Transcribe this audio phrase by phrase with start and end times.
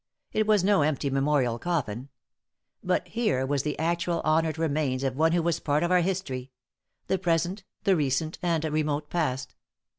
[0.33, 2.09] It was no empty memorial coffin;
[2.83, 6.49] but here were the actual honored remains of one who was part of our history
[7.05, 9.53] the present, the recent, and remote past.